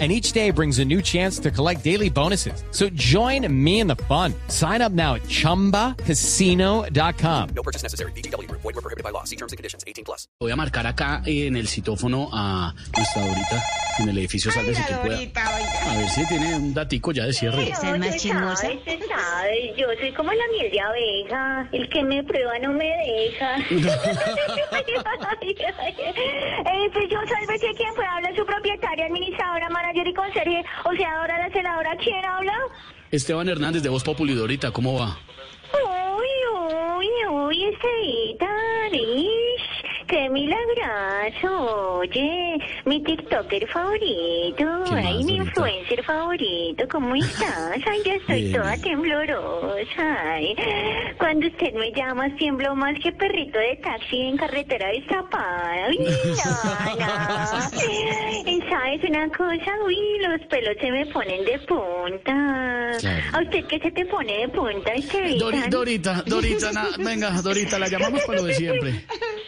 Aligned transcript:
and 0.00 0.10
each 0.10 0.32
day 0.32 0.50
brings 0.50 0.80
a 0.80 0.84
new 0.84 1.00
chance 1.00 1.38
to 1.38 1.52
collect 1.52 1.84
daily 1.84 2.10
bonuses. 2.10 2.64
So 2.72 2.88
join 2.90 3.46
me 3.64 3.78
in 3.78 3.86
the 3.86 3.94
fun. 3.94 4.34
Sign 4.48 4.82
up 4.82 4.90
now 4.90 5.14
at 5.14 5.22
ChumbaCasino.com. 5.22 7.48
No 7.54 7.62
purchase 7.62 7.84
necessary. 7.84 8.10
BGW. 8.12 8.50
Void 8.50 8.64
were 8.64 8.72
prohibited 8.72 9.04
by 9.04 9.10
law. 9.10 9.22
See 9.22 9.36
terms 9.36 9.52
and 9.52 9.56
conditions. 9.56 9.84
18 9.86 10.04
plus. 10.04 10.26
Voy 10.40 10.50
a 10.50 10.56
marcar 10.56 10.88
acá 10.88 11.22
eh, 11.24 11.46
en 11.46 11.56
el 11.56 11.68
citófono 11.68 12.30
a 12.32 12.74
nuestra 12.96 13.22
Dorita 13.22 13.62
en 13.98 14.08
el 14.08 14.18
edificio 14.18 14.50
Sálvese 14.50 14.82
la 14.90 15.02
pueda. 15.02 15.16
A 15.16 15.96
ver 15.96 16.08
si 16.08 16.26
tiene 16.26 16.56
un 16.56 16.74
datico 16.74 17.12
ya 17.12 17.26
de 17.26 17.32
cierre. 17.32 17.68
Esa 17.68 17.94
es 17.94 17.98
más 17.98 18.16
chismosa. 18.16 18.56
Sabes, 18.56 18.80
se 18.84 18.98
sabe, 19.06 19.74
yo 19.76 19.86
soy 19.98 20.12
como 20.12 20.32
la 20.32 20.44
miel 20.52 20.70
de 20.70 20.80
abeja, 20.80 21.68
el 21.72 21.88
que 21.88 22.02
me 22.02 22.22
prueba 22.24 22.58
no 22.60 22.72
me 22.72 22.86
deja. 22.86 23.56
eh, 23.58 23.64
pues 26.92 27.08
yo 27.10 27.18
sálvese 27.28 27.72
quien 27.76 27.94
pueda 27.94 28.16
hablar 28.16 28.36
su 28.36 28.44
propietaria, 28.44 29.06
administradora, 29.06 29.70
manager 29.84 30.06
y 30.06 30.14
conserje, 30.14 30.64
o 30.84 30.92
sea, 30.96 31.20
ahora 31.20 31.38
la 31.38 31.52
celadora, 31.52 31.96
¿quién 31.96 32.24
habla? 32.24 32.54
Esteban 33.10 33.48
Hernández 33.48 33.82
de 33.82 33.88
Voz 33.88 34.02
Populi, 34.02 34.34
Dorita, 34.34 34.70
¿cómo 34.70 34.98
va? 34.98 35.18
Uy, 35.72 36.28
uy, 36.96 37.08
uy, 37.30 37.64
Esteban, 37.64 38.94
qué 40.14 40.30
milagroso, 40.30 41.98
oye, 41.98 42.56
mi 42.84 43.02
TikToker 43.02 43.66
favorito, 43.68 44.64
¿Qué 44.88 44.94
ay, 44.94 45.24
mi 45.24 45.34
influencer 45.36 46.04
favorito, 46.04 46.84
¿cómo 46.88 47.16
estás? 47.24 47.78
Ay, 47.84 48.00
ya 48.04 48.14
estoy 48.14 48.52
toda 48.52 48.76
temblorosa, 48.76 50.32
ay, 50.34 50.54
cuando 51.18 51.48
usted 51.48 51.74
me 51.74 51.90
llama 51.92 52.28
tiemblo 52.36 52.76
más 52.76 52.94
que 53.02 53.10
perrito 53.10 53.58
de 53.58 53.74
taxi 53.82 54.20
en 54.20 54.36
carretera 54.36 54.86
destapada, 54.90 55.88
uy, 55.88 55.98
no, 55.98 56.04
sabes 58.70 59.02
una 59.10 59.28
cosa, 59.30 59.72
uy, 59.84 59.96
los 60.20 60.40
pelos 60.48 60.76
se 60.80 60.90
me 60.92 61.06
ponen 61.06 61.44
de 61.44 61.58
punta. 61.66 62.90
¿a 63.32 63.42
usted 63.42 63.64
qué 63.66 63.80
se 63.80 63.90
te 63.90 64.06
pone 64.06 64.32
de 64.42 64.48
punta? 64.48 64.94
Dori- 64.94 65.68
Dorita, 65.68 66.22
Dorita, 66.24 66.70
na- 66.72 66.90
venga, 66.98 67.42
Dorita, 67.42 67.80
la 67.80 67.88
llamamos 67.88 68.22
para 68.24 68.38
lo 68.38 68.44
de 68.44 68.54
siempre. 68.54 69.04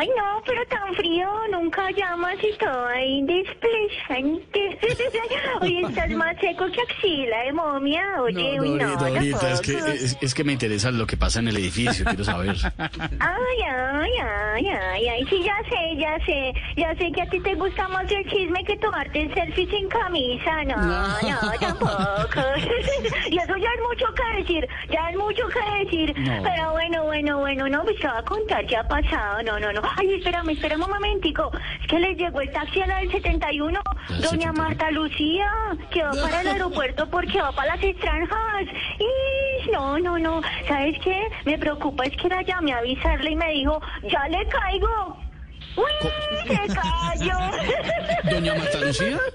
Ay, 0.00 0.08
no, 0.16 0.40
pero 0.46 0.64
tan 0.66 0.94
frío, 0.94 1.28
nunca 1.50 1.90
llamas 1.90 2.36
y 2.42 2.56
todo 2.56 2.86
ahí 2.86 3.20
desplazante. 3.24 4.78
Oye, 5.60 5.80
estás 5.80 6.10
más 6.10 6.36
seco 6.40 6.66
que 6.70 6.80
axila 6.82 7.38
de 7.44 7.52
momia. 7.52 8.04
Oye, 8.22 8.56
No, 8.56 8.62
uy, 8.62 8.70
no, 8.70 8.96
Dorita, 8.96 9.50
es 9.52 9.60
que, 9.60 9.72
es, 9.76 10.16
es 10.20 10.34
que 10.34 10.44
me 10.44 10.52
interesa 10.52 10.90
lo 10.92 11.06
que 11.06 11.16
pasa 11.16 11.40
en 11.40 11.48
el 11.48 11.56
edificio, 11.56 12.04
quiero 12.04 12.22
saber. 12.24 12.54
Ay, 12.78 13.58
ay, 13.68 14.10
ay, 14.22 14.66
ay, 14.68 15.08
ay, 15.08 15.26
sí, 15.28 15.42
ya 15.42 15.56
sé, 15.68 15.96
ya 15.96 16.16
sé. 16.24 16.52
Ya 16.76 16.94
sé 16.94 17.10
que 17.12 17.22
a 17.22 17.26
ti 17.30 17.40
te 17.40 17.54
gusta 17.54 17.88
más 17.88 18.10
el 18.10 18.24
chisme 18.30 18.62
que 18.64 18.76
tomarte 18.76 19.22
el 19.22 19.34
selfie 19.34 19.66
sin 19.68 19.88
camisa. 19.88 20.64
No, 20.64 20.76
No. 20.76 21.08
no, 21.22 21.52
tampoco. 21.60 22.40
y 23.30 23.36
eso 23.38 23.56
ya 23.56 23.68
es 23.72 23.80
mucho 23.82 24.06
que 24.14 24.36
decir, 24.42 24.68
ya 24.90 25.10
es 25.10 25.16
mucho 25.16 25.42
que 25.48 25.84
decir. 25.84 26.14
No. 26.20 26.42
Pero 26.44 26.70
bueno, 26.72 27.04
bueno, 27.04 27.38
bueno, 27.38 27.68
no, 27.68 27.82
pues 27.84 27.98
te 27.98 28.06
voy 28.06 28.16
a 28.16 28.22
contar 28.22 28.66
qué 28.66 28.76
ha 28.76 28.86
pasado. 28.86 29.42
No, 29.42 29.58
no, 29.58 29.72
no. 29.72 29.82
Ay, 29.96 30.14
espérame, 30.14 30.50
espérame 30.50 30.84
un 30.84 30.90
momentico. 30.90 31.50
Es 31.80 31.86
que 31.86 31.98
les 31.98 32.16
llegó 32.16 32.40
el 32.40 32.50
taxi 32.52 32.80
a 32.82 32.86
la 32.86 32.98
del 32.98 33.10
71. 33.10 33.80
¿La 34.08 34.14
del 34.14 34.22
Doña 34.22 34.52
71? 34.52 34.52
Marta 34.52 34.90
Lucía, 34.90 35.50
que 35.90 36.02
va 36.02 36.12
para 36.12 36.40
el 36.40 36.48
aeropuerto 36.54 37.08
porque 37.10 37.40
va 37.40 37.52
para 37.52 37.76
las 37.76 37.84
extranjas. 37.84 38.66
Y 38.98 39.70
no, 39.70 39.98
no, 39.98 40.18
no. 40.18 40.40
¿Sabes 40.66 40.96
qué? 41.02 41.28
Me 41.44 41.58
preocupa 41.58 42.04
es 42.04 42.16
que 42.16 42.28
la 42.28 42.42
llamé 42.42 42.72
a 42.72 42.78
avisarle 42.78 43.30
y 43.30 43.36
me 43.36 43.52
dijo, 43.52 43.80
ya 44.04 44.28
le 44.28 44.46
caigo. 44.48 45.16
¡Uy! 45.76 46.10
¡Se 46.48 46.74
cayó! 46.74 47.38
¿Doña 48.30 48.54
Marta 48.54 48.78
Lucía? 48.80 49.18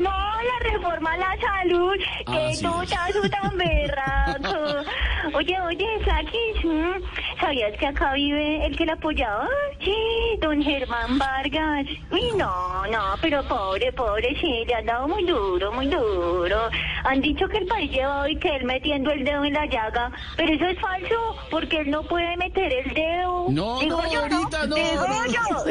No, 0.00 0.10
la 0.10 0.70
reforma 0.78 1.12
a 1.12 1.16
la 1.16 1.36
salud. 1.40 1.96
Ah, 2.26 2.32
que 2.32 2.54
sí. 2.54 2.64
tú 2.64 2.82
estás 2.82 3.30
tan 3.30 3.56
berraco. 3.56 4.84
Oye, 5.34 5.60
oye, 5.60 5.86
Flaquis, 6.04 6.64
¿mm? 6.64 7.02
¿sabías 7.40 7.76
que 7.76 7.86
acá 7.86 8.14
vive 8.14 8.64
el 8.64 8.74
que 8.76 8.86
la 8.86 8.94
apoyaba? 8.94 9.46
Sí, 9.84 9.94
don 10.40 10.62
Germán 10.62 11.18
Vargas. 11.18 11.86
Uy, 12.10 12.30
no, 12.36 12.86
no, 12.86 13.00
pero 13.20 13.42
pobre, 13.46 13.92
pobre, 13.92 14.34
sí, 14.40 14.64
le 14.66 14.74
han 14.74 14.86
dado 14.86 15.06
muy 15.08 15.24
duro, 15.24 15.70
muy 15.72 15.86
duro. 15.88 16.70
Han 17.04 17.20
dicho 17.20 17.46
que 17.48 17.58
el 17.58 17.66
país 17.66 17.90
lleva 17.90 18.22
hoy 18.22 18.36
que 18.36 18.56
él 18.56 18.64
metiendo 18.64 19.10
el 19.10 19.24
dedo 19.24 19.44
en 19.44 19.52
la 19.52 19.66
llaga, 19.66 20.10
pero 20.36 20.54
eso 20.54 20.64
es 20.66 20.80
falso, 20.80 21.36
porque 21.50 21.80
él 21.80 21.90
no 21.90 22.02
puede 22.04 22.34
meter 22.38 22.72
el 22.72 22.94
dedo. 22.94 23.46
No, 23.50 23.80
Digo 23.80 24.00
no, 24.02 24.12
yo, 24.12 24.20
ahorita 24.22 24.66
no, 24.66 24.74
Digo 24.76 25.06
no. 25.08 25.26
yo. 25.26 25.64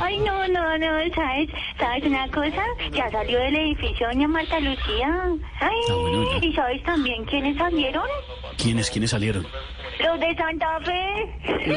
Ay, 0.02 0.18
no, 0.18 0.48
no, 0.48 0.78
no, 0.78 1.14
¿sabes? 1.14 1.48
¿Sabes 1.78 2.09
una 2.10 2.28
cosa? 2.30 2.62
Ya 2.92 3.10
salió 3.10 3.38
del 3.38 3.56
edificio 3.56 4.06
doña 4.08 4.28
Marta 4.28 4.58
Lucía. 4.60 5.08
Ay, 5.60 5.76
Ah, 5.90 5.94
bueno. 5.94 6.26
¿y 6.42 6.52
sabes 6.54 6.82
también 6.84 7.24
quiénes 7.24 7.56
salieron? 7.56 8.04
¿Quiénes, 8.56 8.90
quiénes 8.90 9.10
salieron? 9.10 9.46
Los 10.00 10.18
de 10.18 10.34
Santa 10.34 10.80
Fe. 10.80 11.28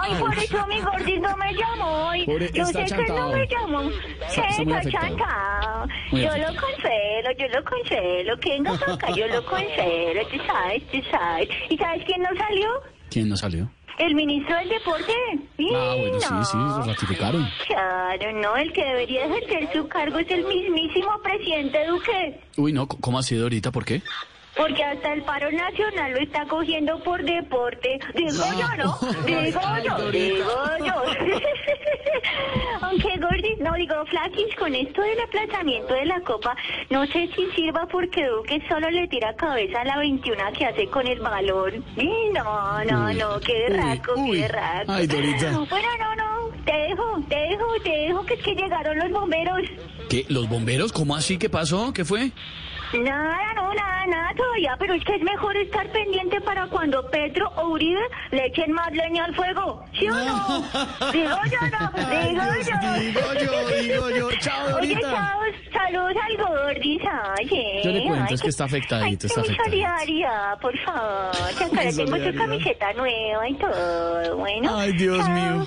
Ay, 0.00 0.14
por 0.20 0.34
eso 0.38 0.66
mi 0.66 0.80
gordis 0.80 1.20
no 1.20 1.36
me 1.36 1.52
llamó 1.54 2.08
hoy. 2.08 2.26
Pobre, 2.26 2.50
Yo 2.52 2.66
sé 2.66 2.84
que 2.84 3.04
no 3.12 3.28
me 3.30 3.46
llamó. 3.46 3.90
Sí, 4.28 4.40
Está- 4.58 4.90
chantado. 4.90 5.88
Muy 6.12 6.22
Yo 6.22 6.28
afectado. 6.28 6.52
lo 6.54 6.60
consuelo, 6.60 7.30
yo 7.38 7.46
lo 7.48 7.64
consuelo. 7.64 8.38
Que 8.40 8.50
venga 8.50 8.72
para 8.78 8.94
acá, 8.94 9.10
yo 9.12 9.26
lo 9.28 9.44
consuelo. 9.46 10.26
Tú 10.30 10.36
sabes, 10.46 10.86
tú 10.90 10.98
sabes. 11.10 11.48
¿Y 11.70 11.76
sabes 11.78 12.02
quién 12.04 12.22
no 12.22 12.28
salió? 12.36 12.68
¿Quién 13.10 13.28
no 13.28 13.36
salió? 13.36 13.70
El 13.98 14.14
ministro 14.14 14.54
del 14.56 14.68
deporte. 14.68 15.12
Ah, 15.74 15.94
bueno, 15.98 16.20
sí, 16.20 16.34
sí, 16.50 16.56
lo 16.56 16.82
ratificaron. 16.84 17.48
Claro, 17.66 18.32
no, 18.32 18.56
el 18.56 18.72
que 18.72 18.84
debería 18.84 19.24
ejercer 19.24 19.72
su 19.72 19.88
cargo 19.88 20.18
es 20.18 20.30
el 20.30 20.44
mismísimo 20.44 21.08
presidente 21.22 21.86
Duque. 21.86 22.40
Uy, 22.56 22.72
no, 22.72 22.86
¿cómo 22.86 23.18
así, 23.18 23.34
Dorita? 23.36 23.72
¿Por 23.72 23.84
qué? 23.84 24.02
Porque 24.56 24.82
hasta 24.82 25.12
el 25.12 25.22
paro 25.22 25.50
nacional 25.52 26.12
lo 26.12 26.18
está 26.18 26.46
cogiendo 26.46 26.98
por 27.02 27.22
deporte. 27.22 27.98
Digo 28.14 28.30
yo, 28.58 28.84
¿no? 28.84 28.98
Digo 29.26 29.60
yo, 29.84 30.10
digo 30.10 30.46
yo. 30.86 30.94
Aunque 32.82 33.18
Gordis, 33.18 33.58
no 33.58 33.72
digo 33.74 33.94
Flaquis, 34.06 34.54
con 34.58 34.74
esto 34.74 35.02
del 35.02 35.20
aplazamiento 35.20 35.94
de 35.94 36.06
la 36.06 36.20
copa, 36.20 36.56
no 36.90 37.06
sé 37.06 37.28
si 37.34 37.46
sirva 37.54 37.86
porque 37.86 38.24
Duque 38.26 38.62
solo 38.68 38.90
le 38.90 39.06
tira 39.08 39.34
cabeza 39.34 39.80
a 39.80 39.84
la 39.84 39.98
21 39.98 40.42
que 40.56 40.64
hace 40.66 40.86
con 40.88 41.06
el 41.06 41.20
balón. 41.20 41.84
Y 41.96 42.30
No, 42.32 42.84
no, 42.84 43.12
no, 43.12 43.40
qué 43.40 43.66
uy. 44.16 44.36
qué 44.36 44.42
berraco. 44.42 44.92
Ay, 44.92 45.06
Dorita. 45.06 45.50
Bueno, 45.68 45.88
no, 45.98 46.14
no, 46.16 46.56
te 46.64 46.72
dejo, 46.72 47.20
te 47.28 47.36
dejo, 47.36 47.64
te 47.82 47.90
dejo 47.90 48.24
que 48.26 48.34
es 48.34 48.42
que 48.42 48.54
llegaron 48.54 48.98
los 48.98 49.10
bomberos. 49.10 49.60
¿Qué? 50.08 50.24
¿Los 50.28 50.48
bomberos? 50.48 50.92
¿Cómo 50.92 51.16
así? 51.16 51.38
¿Qué 51.38 51.50
pasó? 51.50 51.92
¿Qué 51.92 52.04
fue? 52.04 52.30
Nada, 53.02 53.54
no, 53.54 53.74
nada, 53.74 54.06
nada 54.06 54.34
todavía, 54.36 54.76
pero 54.78 54.94
es 54.94 55.04
que 55.04 55.16
es 55.16 55.22
mejor 55.22 55.56
estar 55.56 55.86
pendiente 55.92 56.40
para 56.40 56.66
cuando 56.68 57.08
Petro 57.10 57.48
o 57.56 57.68
Uribe 57.70 58.00
le 58.30 58.46
echen 58.46 58.72
más 58.72 58.90
leña 58.92 59.24
al 59.24 59.34
fuego. 59.34 59.84
¿Sí 59.98 60.08
o 60.08 60.12
no? 60.14 60.62
Digo 61.12 61.36
yo, 61.50 61.60
no, 61.72 61.90
digo 62.20 62.42
yo. 62.62 63.00
Digo 63.00 63.34
yo, 63.40 63.82
digo 63.82 64.10
yo. 64.10 64.28
Chao, 64.40 64.66
Oye, 64.66 64.72
Dorita. 64.94 65.10
chao, 65.10 65.40
saludos 65.72 66.14
al 66.22 66.36
Gordis, 66.36 67.02
oye. 67.40 67.80
Yo 67.84 67.90
le 67.90 68.04
cuento, 68.06 68.26
Ay, 68.28 68.34
es 68.34 68.42
que 68.42 68.48
está 68.48 68.64
afectadito, 68.64 69.06
ay, 69.06 69.12
está 69.14 69.40
afectadito. 69.40 69.64
solidaridad, 69.64 70.58
por 70.60 70.78
favor. 70.80 71.30
Que 71.58 71.84
le 71.84 71.92
tengo 72.22 72.38
camiseta 72.38 72.92
nueva 72.94 73.48
y 73.48 73.54
todo, 73.54 74.36
bueno. 74.36 74.76
Ay, 74.78 74.92
Dios 74.92 75.18
chao. 75.18 75.28
mío. 75.30 75.66